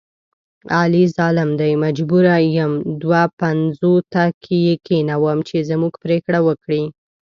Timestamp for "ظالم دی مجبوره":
1.17-2.35